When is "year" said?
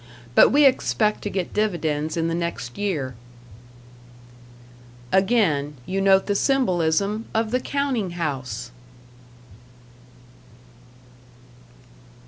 2.75-3.13